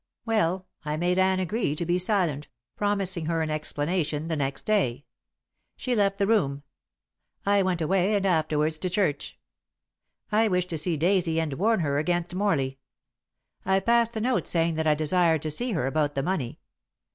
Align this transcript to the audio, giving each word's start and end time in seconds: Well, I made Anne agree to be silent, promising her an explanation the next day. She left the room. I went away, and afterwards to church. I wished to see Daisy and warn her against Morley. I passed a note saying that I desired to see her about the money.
Well, 0.25 0.65
I 0.83 0.97
made 0.97 1.19
Anne 1.19 1.39
agree 1.39 1.75
to 1.75 1.85
be 1.85 1.99
silent, 1.99 2.47
promising 2.75 3.27
her 3.27 3.43
an 3.43 3.51
explanation 3.51 4.29
the 4.29 4.35
next 4.35 4.65
day. 4.65 5.05
She 5.75 5.93
left 5.95 6.17
the 6.17 6.25
room. 6.25 6.63
I 7.45 7.61
went 7.61 7.81
away, 7.83 8.15
and 8.15 8.25
afterwards 8.25 8.79
to 8.79 8.89
church. 8.89 9.37
I 10.31 10.47
wished 10.47 10.69
to 10.71 10.79
see 10.79 10.97
Daisy 10.97 11.39
and 11.39 11.53
warn 11.53 11.81
her 11.81 11.99
against 11.99 12.33
Morley. 12.33 12.79
I 13.63 13.79
passed 13.79 14.15
a 14.15 14.21
note 14.21 14.47
saying 14.47 14.73
that 14.73 14.87
I 14.87 14.95
desired 14.95 15.43
to 15.43 15.51
see 15.51 15.73
her 15.73 15.85
about 15.85 16.15
the 16.15 16.23
money. 16.23 16.57